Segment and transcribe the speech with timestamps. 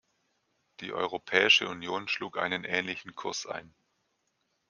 [0.79, 3.71] Die Europäische Union schlug einen ähnlichen Kurs ein.